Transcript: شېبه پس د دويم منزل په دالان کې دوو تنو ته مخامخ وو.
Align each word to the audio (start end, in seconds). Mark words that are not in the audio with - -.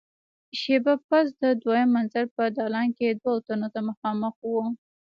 شېبه 0.59 0.93
پس 1.07 1.27
د 1.41 1.43
دويم 1.61 1.89
منزل 1.95 2.25
په 2.37 2.43
دالان 2.57 2.87
کې 2.97 3.07
دوو 3.19 3.35
تنو 3.47 3.67
ته 3.73 3.79
مخامخ 3.89 4.35
وو. 4.49 4.63